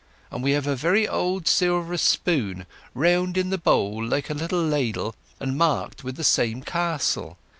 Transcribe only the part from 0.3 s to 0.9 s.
And we have a